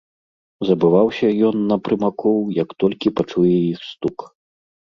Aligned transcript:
Забываўся 0.69 1.29
ён 1.49 1.55
на 1.73 1.77
прымакоў, 1.89 2.39
як 2.63 2.69
толькі 2.85 3.15
пачуе 3.21 3.55
іх 3.71 3.79
стук. 3.93 4.17